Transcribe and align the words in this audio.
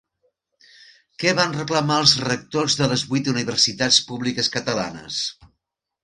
Què 1.23 1.33
van 1.39 1.51
reclamar 1.57 1.97
els 2.03 2.13
rectors 2.23 2.77
de 2.79 2.87
les 2.93 3.03
vuit 3.11 3.29
universitats 3.33 3.99
públiques 4.07 4.49
catalanes? 4.57 5.21